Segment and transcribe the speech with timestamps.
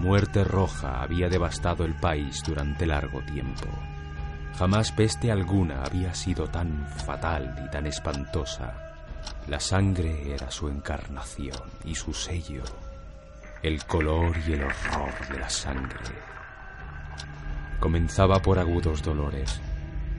[0.00, 3.68] Muerte roja había devastado el país durante largo tiempo.
[4.58, 8.74] Jamás peste alguna había sido tan fatal y tan espantosa.
[9.46, 12.62] La sangre era su encarnación y su sello,
[13.62, 16.14] el color y el horror de la sangre.
[17.78, 19.60] Comenzaba por agudos dolores,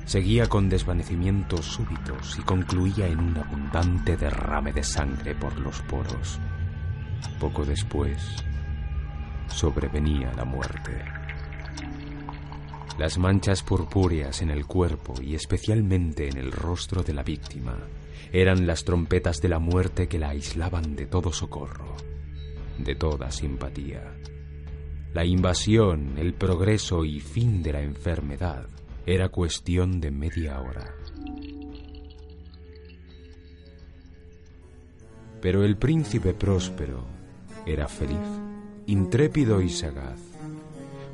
[0.06, 6.40] seguía con desvanecimientos súbitos y concluía en un abundante derrame de sangre por los poros.
[7.40, 8.44] Poco después,
[9.52, 11.04] sobrevenía la muerte.
[12.98, 17.78] Las manchas purpúreas en el cuerpo y especialmente en el rostro de la víctima
[18.32, 21.96] eran las trompetas de la muerte que la aislaban de todo socorro,
[22.78, 24.14] de toda simpatía.
[25.14, 28.68] La invasión, el progreso y fin de la enfermedad
[29.06, 30.94] era cuestión de media hora.
[35.42, 37.04] Pero el príncipe próspero
[37.66, 38.51] era feliz
[38.88, 40.32] intrépido y sagaz.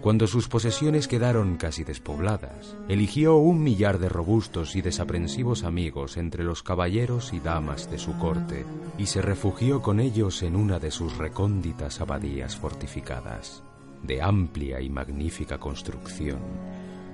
[0.01, 6.43] Cuando sus posesiones quedaron casi despobladas, eligió un millar de robustos y desaprensivos amigos entre
[6.43, 8.63] los caballeros y damas de su corte
[8.97, 13.63] y se refugió con ellos en una de sus recónditas abadías fortificadas,
[14.03, 16.39] de amplia y magnífica construcción,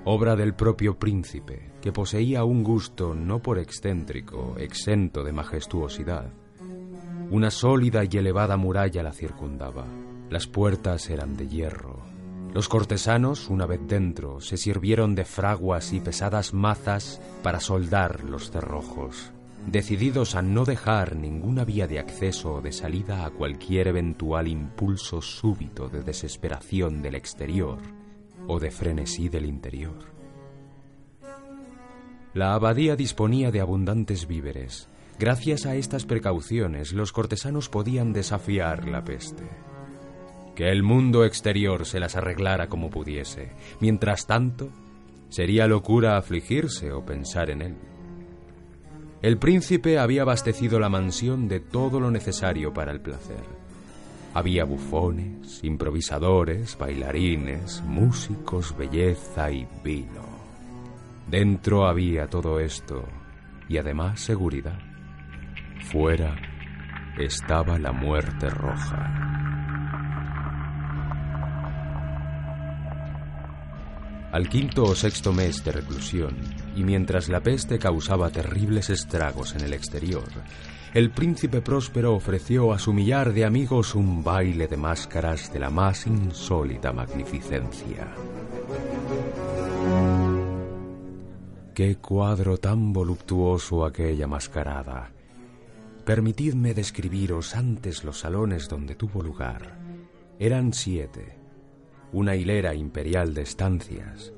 [0.03, 6.31] obra del propio príncipe, que poseía un gusto no por excéntrico, exento de majestuosidad.
[7.31, 9.85] Una sólida y elevada muralla la circundaba
[10.33, 11.99] las puertas eran de hierro.
[12.55, 18.49] Los cortesanos, una vez dentro, se sirvieron de fraguas y pesadas mazas para soldar los
[18.49, 19.31] cerrojos,
[19.67, 25.21] decididos a no dejar ninguna vía de acceso o de salida a cualquier eventual impulso
[25.21, 27.77] súbito de desesperación del exterior
[28.47, 30.11] o de frenesí del interior.
[32.33, 34.89] La abadía disponía de abundantes víveres.
[35.19, 39.47] Gracias a estas precauciones, los cortesanos podían desafiar la peste
[40.55, 43.51] que el mundo exterior se las arreglara como pudiese.
[43.79, 44.69] Mientras tanto,
[45.29, 47.75] sería locura afligirse o pensar en él.
[49.21, 53.43] El príncipe había abastecido la mansión de todo lo necesario para el placer.
[54.33, 60.25] Había bufones, improvisadores, bailarines, músicos, belleza y vino.
[61.29, 63.05] Dentro había todo esto
[63.69, 64.79] y además seguridad.
[65.91, 66.35] Fuera
[67.17, 69.42] estaba la muerte roja.
[74.33, 76.35] Al quinto o sexto mes de reclusión,
[76.75, 80.27] y mientras la peste causaba terribles estragos en el exterior,
[80.95, 85.69] el príncipe próspero ofreció a su millar de amigos un baile de máscaras de la
[85.69, 88.07] más insólita magnificencia.
[91.75, 95.11] Qué cuadro tan voluptuoso aquella mascarada.
[96.05, 99.77] Permitidme describiros antes los salones donde tuvo lugar.
[100.39, 101.42] Eran siete
[102.13, 104.33] una hilera imperial de estancias.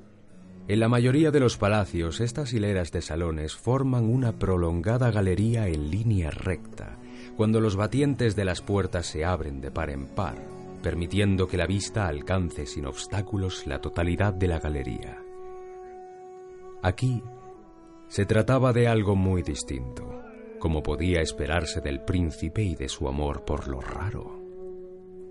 [0.68, 5.92] En la mayoría de los palacios, estas hileras de salones forman una prolongada galería en
[5.92, 6.98] línea recta,
[7.38, 10.38] cuando los batientes de las puertas se abren de par en par,
[10.82, 15.22] permitiendo que la vista alcance sin obstáculos la totalidad de la galería.
[16.82, 17.22] Aquí
[18.08, 20.24] se trataba de algo muy distinto,
[20.60, 24.45] como podía esperarse del príncipe y de su amor por lo raro.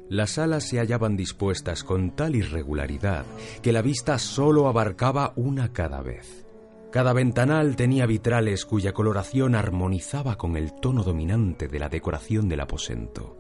[0.09, 3.25] Las salas se hallaban dispuestas con tal irregularidad
[3.63, 6.45] que la vista sólo abarcaba una cada vez.
[6.93, 12.61] Cada ventanal tenía vitrales cuya coloración armonizaba con el tono dominante de la decoración del
[12.61, 13.37] aposento.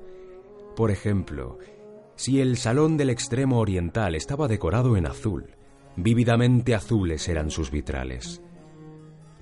[0.74, 1.58] Por ejemplo,
[2.16, 5.54] si el salón del extremo oriental estaba decorado en azul,
[5.96, 8.42] vívidamente azules eran sus vitrales.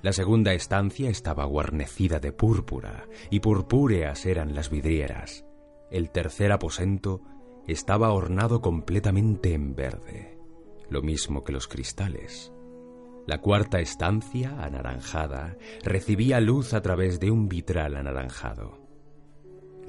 [0.01, 5.45] La segunda estancia estaba guarnecida de púrpura, y purpúreas eran las vidrieras.
[5.93, 7.21] El tercer aposento
[7.67, 10.39] estaba ornado completamente en verde.
[10.89, 12.51] lo mismo que los cristales.
[13.27, 18.79] La cuarta estancia, anaranjada, recibía luz a través de un vitral anaranjado.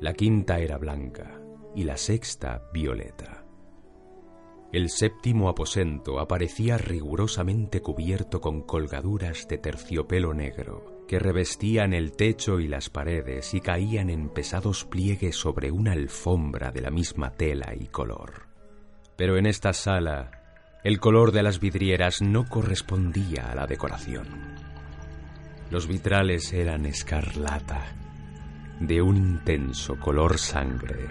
[0.00, 1.40] La quinta era blanca
[1.74, 3.46] y la sexta violeta.
[4.72, 12.60] El séptimo aposento aparecía rigurosamente cubierto con colgaduras de terciopelo negro que revestían el techo
[12.60, 17.74] y las paredes y caían en pesados pliegues sobre una alfombra de la misma tela
[17.78, 18.46] y color.
[19.16, 20.42] Pero en esta sala
[20.82, 24.26] el color de las vidrieras no correspondía a la decoración.
[25.70, 27.96] Los vitrales eran escarlata,
[28.80, 31.08] de un intenso color sangre.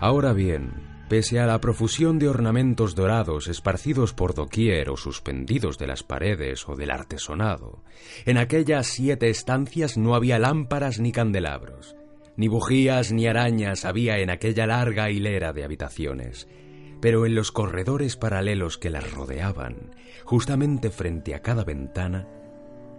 [0.00, 0.72] Ahora bien,
[1.08, 6.68] pese a la profusión de ornamentos dorados esparcidos por doquier o suspendidos de las paredes
[6.68, 7.82] o del artesonado,
[8.26, 11.96] en aquellas siete estancias no había lámparas ni candelabros,
[12.36, 16.46] ni bujías ni arañas había en aquella larga hilera de habitaciones,
[17.00, 19.94] pero en los corredores paralelos que las rodeaban,
[20.24, 22.28] justamente frente a cada ventana,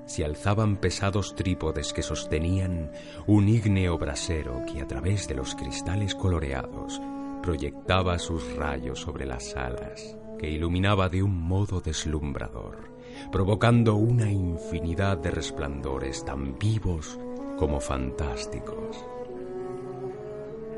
[0.05, 2.91] se alzaban pesados trípodes que sostenían
[3.27, 6.99] un ígneo brasero que a través de los cristales coloreados
[7.41, 12.93] proyectaba sus rayos sobre las alas, que iluminaba de un modo deslumbrador,
[13.31, 17.19] provocando una infinidad de resplandores tan vivos
[17.57, 19.05] como fantásticos.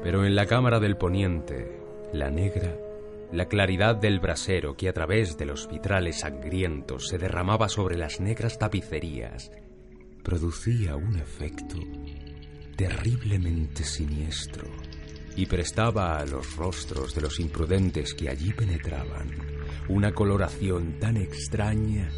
[0.04, 1.80] Pero en la cámara del poniente,
[2.14, 2.76] la negra
[3.32, 8.20] la claridad del brasero que a través de los vitrales sangrientos se derramaba sobre las
[8.20, 9.52] negras tapicerías
[10.22, 11.78] producía un efecto
[12.76, 14.66] terriblemente siniestro
[15.36, 19.30] y prestaba a los rostros de los imprudentes que allí penetraban
[19.88, 22.10] una coloración tan extraña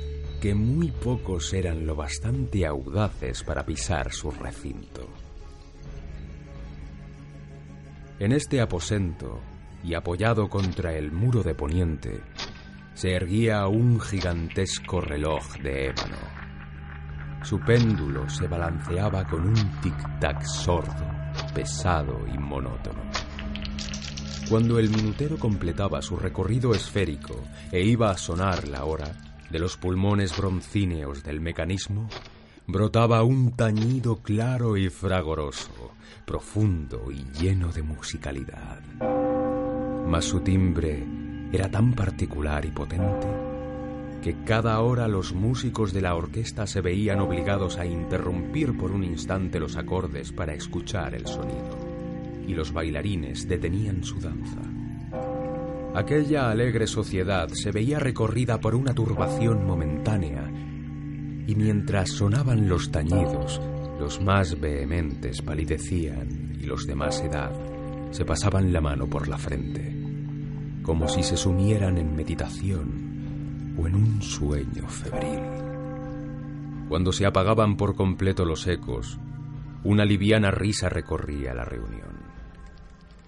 [0.41, 5.07] que muy pocos eran lo bastante audaces para pisar su recinto.
[8.19, 9.41] En este aposento
[9.83, 12.21] y apoyado contra el muro de poniente,
[12.93, 16.17] se erguía un gigantesco reloj de ébano.
[17.43, 21.12] Su péndulo se balanceaba con un tic-tac sordo,
[21.53, 23.01] pesado y monótono.
[24.49, 27.35] Cuando el minutero completaba su recorrido esférico
[27.71, 29.11] e iba a sonar la hora,
[29.49, 32.09] de los pulmones broncíneos del mecanismo
[32.65, 35.91] brotaba un tañido claro y fragoroso,
[36.25, 38.81] profundo y lleno de musicalidad
[40.05, 41.03] mas su timbre
[41.51, 43.42] era tan particular y potente
[44.23, 49.03] que cada hora los músicos de la orquesta se veían obligados a interrumpir por un
[49.03, 51.77] instante los acordes para escuchar el sonido,
[52.47, 54.61] y los bailarines detenían su danza.
[55.93, 60.49] Aquella alegre sociedad se veía recorrida por una turbación momentánea,
[61.45, 63.59] y mientras sonaban los tañidos,
[63.99, 67.51] los más vehementes palidecían y los de más edad
[68.11, 69.93] se pasaban la mano por la frente
[70.83, 73.02] como si se sumieran en meditación
[73.77, 75.41] o en un sueño febril.
[76.89, 79.19] Cuando se apagaban por completo los ecos,
[79.83, 82.13] una liviana risa recorría la reunión.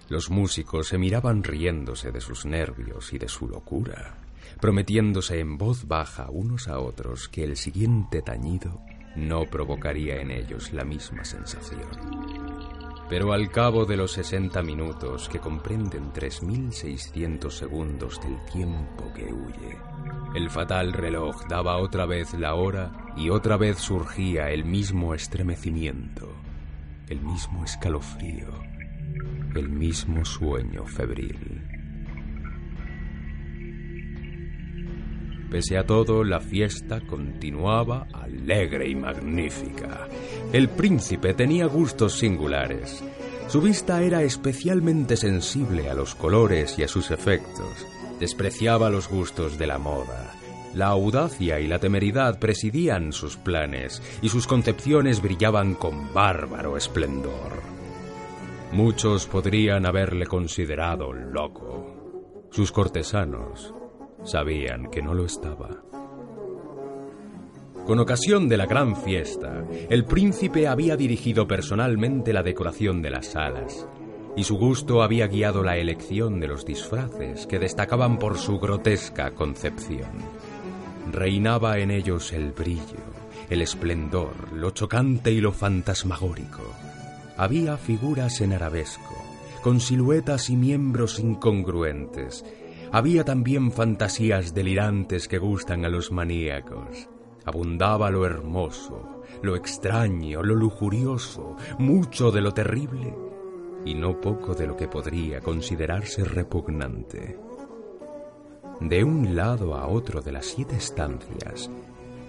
[0.08, 4.18] Los músicos se miraban riéndose de sus nervios y de su locura,
[4.60, 8.80] prometiéndose en voz baja unos a otros que el siguiente tañido
[9.16, 11.88] no provocaría en ellos la misma sensación.
[13.08, 19.78] Pero al cabo de los 60 minutos, que comprenden 3.600 segundos del tiempo que huye,
[20.36, 26.30] el fatal reloj daba otra vez la hora y otra vez surgía el mismo estremecimiento,
[27.08, 28.52] el mismo escalofrío,
[29.54, 31.62] el mismo sueño febril.
[35.50, 40.06] Pese a todo, la fiesta continuaba alegre y magnífica.
[40.52, 43.02] El príncipe tenía gustos singulares.
[43.48, 47.86] Su vista era especialmente sensible a los colores y a sus efectos.
[48.20, 50.25] Despreciaba los gustos de la moda.
[50.76, 57.62] La audacia y la temeridad presidían sus planes y sus concepciones brillaban con bárbaro esplendor.
[58.72, 62.46] Muchos podrían haberle considerado loco.
[62.50, 63.72] Sus cortesanos,
[64.22, 65.82] sabían que no lo estaba.
[67.86, 73.28] Con ocasión de la gran fiesta, el príncipe había dirigido personalmente la decoración de las
[73.28, 73.88] salas,
[74.36, 79.30] y su gusto había guiado la elección de los disfraces que destacaban por su grotesca
[79.30, 80.55] concepción.
[81.12, 83.02] Reinaba en ellos el brillo,
[83.48, 86.62] el esplendor, lo chocante y lo fantasmagórico.
[87.36, 89.14] Había figuras en arabesco,
[89.62, 92.44] con siluetas y miembros incongruentes,
[92.92, 97.08] había también fantasías delirantes que gustan a los maníacos.
[97.44, 103.14] Abundaba lo hermoso, lo extraño, lo lujurioso, mucho de lo terrible
[103.84, 107.45] y no poco de lo que podría considerarse repugnante.
[108.80, 111.70] De un lado a otro de las siete estancias,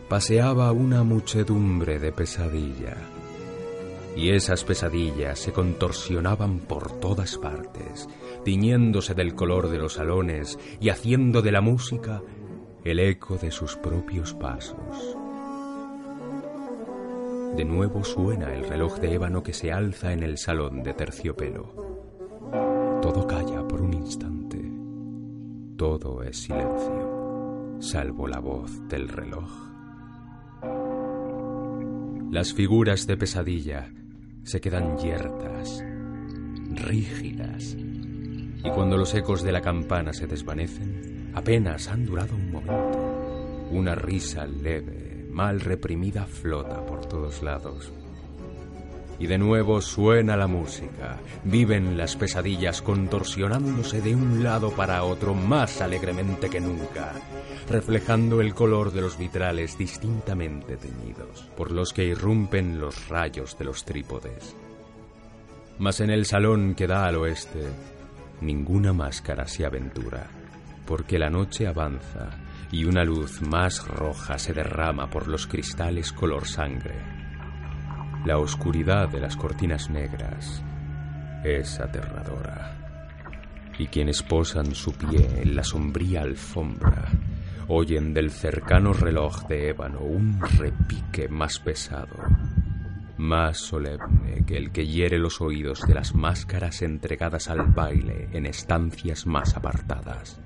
[0.10, 2.96] paseaba una muchedumbre de pesadilla.
[4.16, 8.08] Y esas pesadillas se contorsionaban por todas partes,
[8.44, 12.22] tiñéndose del color de los salones y haciendo de la música
[12.84, 15.18] el eco de sus propios pasos.
[17.56, 21.87] De nuevo suena el reloj de ébano que se alza en el salón de terciopelo.
[25.78, 29.48] Todo es silencio, salvo la voz del reloj.
[32.32, 33.94] Las figuras de pesadilla
[34.42, 35.84] se quedan yertas,
[36.72, 43.68] rígidas, y cuando los ecos de la campana se desvanecen, apenas han durado un momento.
[43.70, 47.94] Una risa leve, mal reprimida, flota por todos lados,
[49.20, 51.18] y de nuevo suena la música.
[51.44, 57.14] Viven las pesadillas contorsionándose de un lado para otro más alegremente que nunca,
[57.70, 63.66] reflejando el color de los vitrales distintamente teñidos, por los que irrumpen los rayos de
[63.66, 64.56] los trípodes.
[65.80, 67.64] Mas en el salón que da al oeste,
[68.42, 70.28] ninguna máscara se aventura,
[70.86, 72.30] porque la noche avanza
[72.72, 77.17] y una luz más roja se derrama por los cristales color sangre
[78.26, 80.64] la oscuridad de las cortinas negras
[81.44, 82.76] es aterradora.
[83.78, 87.10] Y quienes posan su pie en la sombría alfombra
[87.68, 92.18] oyen del cercano reloj de ébano un repique más pesado,
[93.18, 98.46] más solemne que el que hiere los oídos de las máscaras entregadas al baile en
[98.46, 100.40] estancias más apartadas.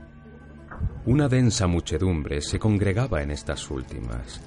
[1.05, 4.41] Una densa muchedumbre se congregaba en estas últimas,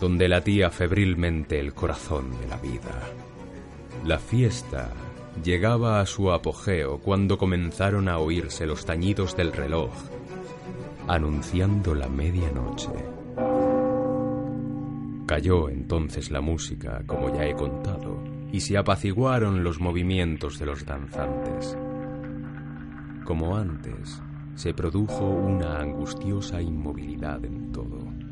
[0.00, 3.00] donde latía febrilmente el corazón de la vida.
[4.04, 4.92] La fiesta
[5.42, 9.90] llegaba a su apogeo cuando comenzaron a oírse los tañidos del reloj,
[11.08, 12.90] anunciando la medianoche.
[15.26, 18.22] Cayó entonces la música, como ya he contado,
[18.52, 21.76] y se apaciguaron los movimientos de los danzantes.
[23.24, 24.22] Como antes,
[24.54, 28.23] se produjo una angustiosa inmovilidad en todo.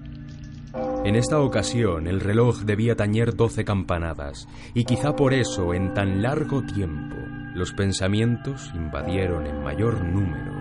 [1.04, 6.22] En esta ocasión el reloj debía tañer doce campanadas, y quizá por eso, en tan
[6.22, 7.16] largo tiempo,
[7.54, 10.52] los pensamientos invadieron en mayor número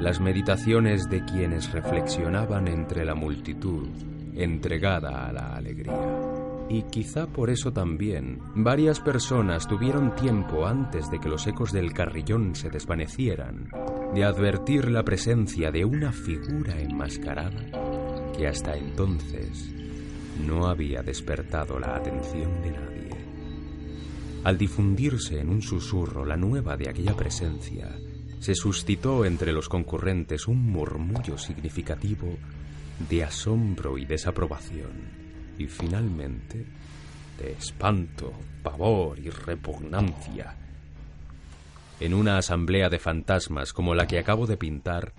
[0.00, 3.88] las meditaciones de quienes reflexionaban entre la multitud
[4.34, 5.98] entregada a la alegría.
[6.70, 11.92] Y quizá por eso también varias personas tuvieron tiempo antes de que los ecos del
[11.92, 13.70] carrillón se desvanecieran
[14.14, 17.87] de advertir la presencia de una figura enmascarada
[18.38, 19.68] que hasta entonces
[20.46, 23.10] no había despertado la atención de nadie.
[24.44, 27.90] Al difundirse en un susurro la nueva de aquella presencia,
[28.38, 32.28] se suscitó entre los concurrentes un murmullo significativo
[33.10, 34.92] de asombro y desaprobación,
[35.58, 36.64] y finalmente
[37.38, 40.54] de espanto, pavor y repugnancia.
[41.98, 45.12] En una asamblea de fantasmas como la que acabo de pintar,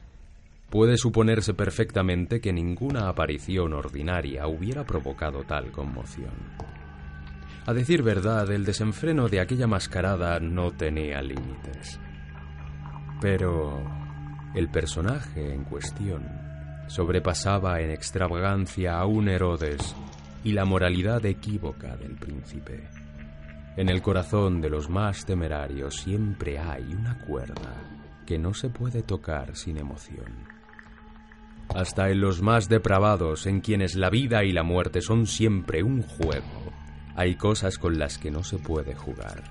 [0.69, 6.29] Puede suponerse perfectamente que ninguna aparición ordinaria hubiera provocado tal conmoción.
[7.65, 11.99] A decir verdad, el desenfreno de aquella mascarada no tenía límites.
[13.19, 13.83] Pero
[14.53, 16.23] el personaje en cuestión
[16.87, 19.95] sobrepasaba en extravagancia a un Herodes
[20.43, 22.87] y la moralidad equívoca del príncipe.
[23.75, 27.73] En el corazón de los más temerarios siempre hay una cuerda
[28.27, 30.58] que no se puede tocar sin emoción
[31.75, 36.01] hasta en los más depravados, en quienes la vida y la muerte son siempre un
[36.01, 36.73] juego,
[37.15, 39.43] hay cosas con las que no se puede jugar.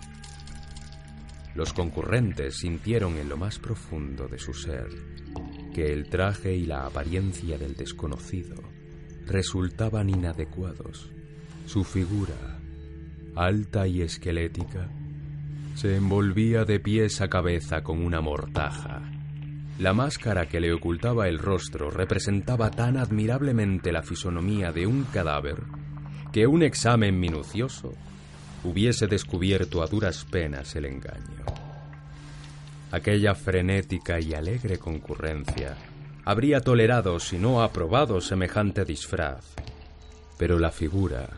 [1.55, 4.89] Los concurrentes sintieron en lo más profundo de su ser
[5.75, 8.57] que el traje y la apariencia del desconocido
[9.27, 11.11] resultaban inadecuados.
[11.67, 12.61] Su figura,
[13.37, 14.89] alta y esquelética,
[15.75, 19.08] se envolvía de pies a cabeza con una mortaja
[19.79, 25.63] la máscara que le ocultaba el rostro representaba tan admirablemente la fisonomía de un cadáver
[26.33, 27.95] que un examen minucioso
[28.65, 31.45] hubiese descubierto a duras penas el engaño.
[32.91, 35.77] Aquella frenética y alegre concurrencia
[36.25, 39.55] habría tolerado, si no aprobado, semejante disfraz,
[40.39, 41.29] pero la figura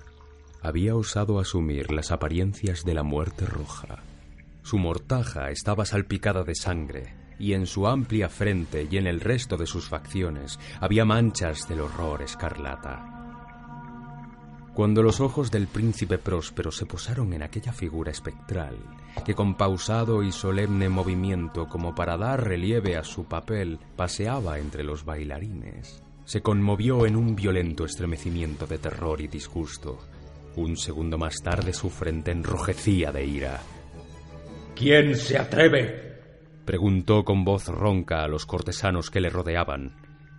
[0.63, 4.03] había osado asumir las apariencias de la muerte roja.
[4.63, 9.57] Su mortaja estaba salpicada de sangre, y en su amplia frente y en el resto
[9.57, 13.21] de sus facciones había manchas del horror escarlata.
[14.75, 18.77] Cuando los ojos del príncipe próspero se posaron en aquella figura espectral,
[19.25, 24.85] que con pausado y solemne movimiento, como para dar relieve a su papel, paseaba entre
[24.85, 29.99] los bailarines, se conmovió en un violento estremecimiento de terror y disgusto.
[30.55, 33.61] Un segundo más tarde su frente enrojecía de ira.
[34.77, 36.10] ¿Quién se atreve?
[36.71, 39.91] Preguntó con voz ronca a los cortesanos que le rodeaban.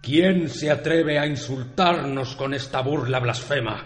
[0.01, 3.85] ¿Quién se atreve a insultarnos con esta burla blasfema?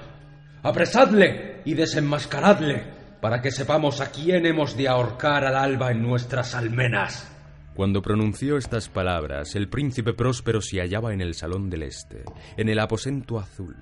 [0.61, 2.83] Apresadle y desenmascaradle
[3.19, 7.35] para que sepamos a quién hemos de ahorcar al alba en nuestras almenas.
[7.73, 12.25] Cuando pronunció estas palabras, el príncipe próspero se hallaba en el salón del este,
[12.57, 13.75] en el aposento azul.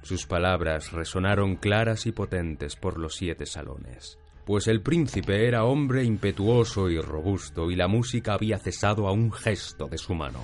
[0.00, 6.04] Sus palabras resonaron claras y potentes por los siete salones, pues el príncipe era hombre
[6.04, 10.42] impetuoso y robusto y la música había cesado a un gesto de su mano.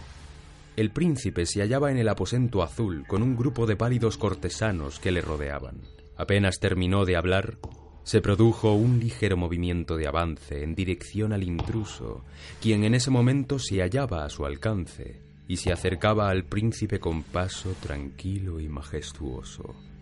[0.76, 5.11] El príncipe se hallaba en el aposento azul con un grupo de pálidos cortesanos que
[5.11, 5.80] le rodeaban.
[6.18, 7.56] Apenas terminó de hablar,
[8.02, 12.26] se produjo un ligero movimiento de avance en dirección al intruso,
[12.61, 17.23] quien en ese momento se hallaba a su alcance y se acercaba al príncipe con
[17.23, 19.93] paso tranquilo y majestuoso.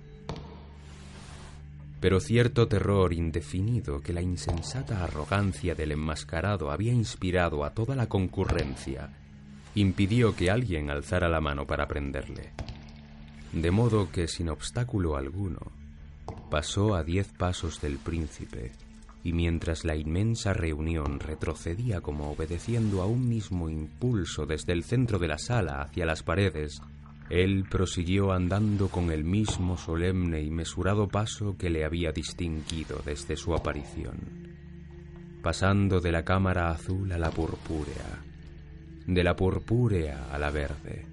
[2.02, 8.08] Pero cierto terror indefinido que la insensata arrogancia del enmascarado había inspirado a toda la
[8.08, 9.10] concurrencia
[9.76, 12.50] impidió que alguien alzara la mano para prenderle.
[13.52, 15.60] De modo que, sin obstáculo alguno,
[16.50, 18.72] pasó a diez pasos del príncipe,
[19.22, 25.20] y mientras la inmensa reunión retrocedía como obedeciendo a un mismo impulso desde el centro
[25.20, 26.82] de la sala hacia las paredes,
[27.32, 33.36] él prosiguió andando con el mismo solemne y mesurado paso que le había distinguido desde
[33.36, 34.18] su aparición,
[35.42, 38.22] pasando de la cámara azul a la purpúrea,
[39.06, 41.06] de la purpúrea a la verde,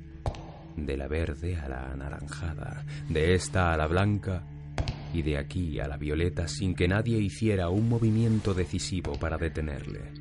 [0.76, 4.46] de la verde a la anaranjada, de esta a la blanca
[5.14, 10.19] y de aquí a la violeta sin que nadie hiciera un movimiento decisivo para detenerle.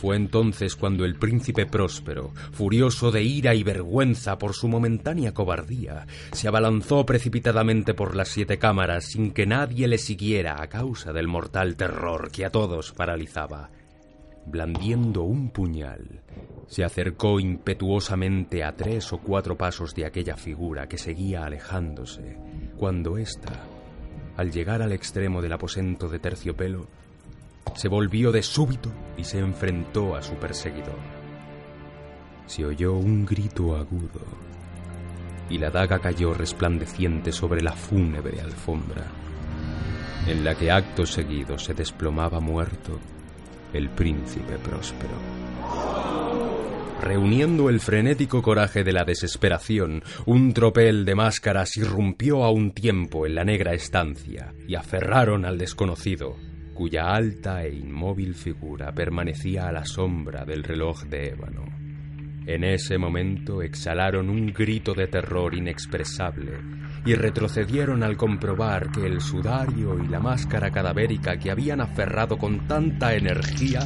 [0.00, 6.06] Fue entonces cuando el príncipe próspero, furioso de ira y vergüenza por su momentánea cobardía,
[6.32, 11.28] se abalanzó precipitadamente por las siete cámaras sin que nadie le siguiera a causa del
[11.28, 13.68] mortal terror que a todos paralizaba.
[14.46, 16.22] Blandiendo un puñal,
[16.66, 22.38] se acercó impetuosamente a tres o cuatro pasos de aquella figura que seguía alejándose,
[22.78, 23.66] cuando ésta,
[24.38, 26.88] al llegar al extremo del aposento de terciopelo,
[27.74, 30.98] se volvió de súbito y se enfrentó a su perseguidor.
[32.46, 34.20] Se oyó un grito agudo
[35.48, 39.06] y la daga cayó resplandeciente sobre la fúnebre alfombra,
[40.26, 42.98] en la que acto seguido se desplomaba muerto
[43.72, 45.14] el príncipe próspero.
[47.00, 53.26] Reuniendo el frenético coraje de la desesperación, un tropel de máscaras irrumpió a un tiempo
[53.26, 56.36] en la negra estancia y aferraron al desconocido,
[56.80, 61.66] cuya alta e inmóvil figura permanecía a la sombra del reloj de ébano.
[62.46, 66.58] En ese momento exhalaron un grito de terror inexpresable
[67.04, 72.66] y retrocedieron al comprobar que el sudario y la máscara cadavérica que habían aferrado con
[72.66, 73.80] tanta energía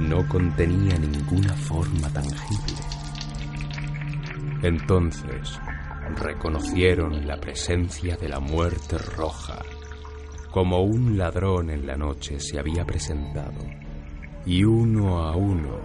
[0.00, 2.76] no contenía ninguna forma tangible.
[4.62, 5.58] Entonces
[6.14, 9.62] reconocieron la presencia de la muerte roja,
[10.52, 13.64] como un ladrón en la noche se había presentado,
[14.44, 15.80] y uno a uno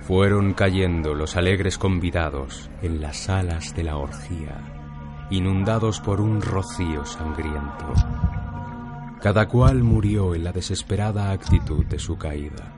[0.00, 7.04] fueron cayendo los alegres convidados en las salas de la orgía, inundados por un rocío
[7.04, 7.92] sangriento.
[9.20, 12.72] Cada cual murió en la desesperada actitud de su caída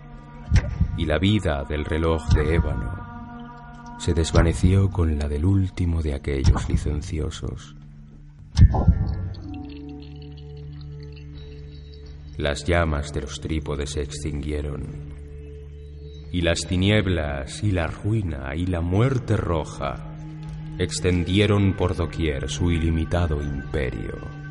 [0.97, 3.05] y la vida del reloj de ébano
[3.99, 7.77] se desvaneció con la del último de aquellos licenciosos.
[12.37, 15.15] Las llamas de los trípodes se extinguieron,
[16.33, 20.17] y las tinieblas y la ruina y la muerte roja
[20.79, 24.44] extendieron por doquier su ilimitado imperio.